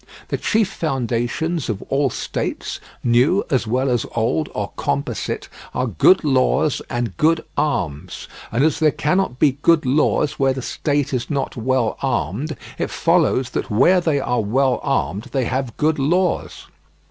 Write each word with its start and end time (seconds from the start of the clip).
The 0.29 0.37
chief 0.37 0.67
foundations 0.67 1.69
of 1.69 1.83
all 1.83 2.09
states, 2.09 2.79
new 3.03 3.45
as 3.51 3.67
well 3.67 3.87
as 3.87 4.03
old 4.15 4.49
or 4.55 4.71
composite, 4.75 5.47
are 5.75 5.85
good 5.85 6.23
laws 6.23 6.81
and 6.89 7.15
good 7.17 7.45
arms; 7.55 8.27
and 8.51 8.63
as 8.63 8.79
there 8.79 8.89
cannot 8.89 9.37
be 9.37 9.59
good 9.61 9.85
laws 9.85 10.39
where 10.39 10.53
the 10.53 10.63
state 10.63 11.13
is 11.13 11.29
not 11.29 11.55
well 11.55 11.99
armed, 12.01 12.57
it 12.79 12.89
follows 12.89 13.51
that 13.51 13.69
where 13.69 14.01
they 14.01 14.19
are 14.19 14.41
well 14.41 14.79
armed 14.81 15.25
they 15.33 15.45
have 15.45 15.77
good 15.77 15.99
laws. 15.99 16.65